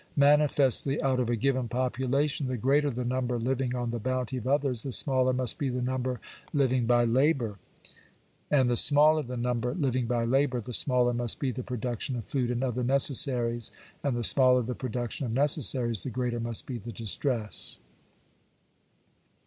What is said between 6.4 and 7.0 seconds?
living